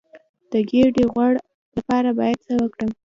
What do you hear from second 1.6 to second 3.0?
لپاره باید څه وکړم؟